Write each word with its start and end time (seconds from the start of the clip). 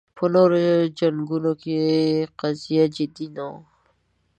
په 0.17 0.25
نورو 0.33 0.59
جنګونو 0.99 1.51
کې 1.63 1.79
قضیه 2.39 2.85
جدي 2.95 3.27
نه 3.35 3.43
وه 3.49 3.57